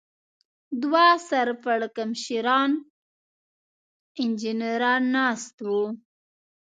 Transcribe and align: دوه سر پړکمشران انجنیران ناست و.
دوه 0.81 1.05
سر 1.27 1.47
پړکمشران 1.63 2.71
انجنیران 4.21 5.03
ناست 5.15 5.55
و. 5.65 5.67